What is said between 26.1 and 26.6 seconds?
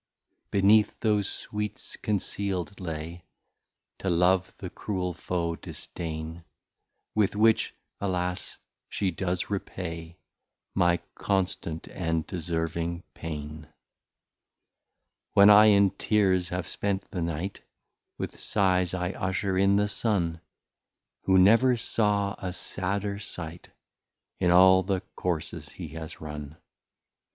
run.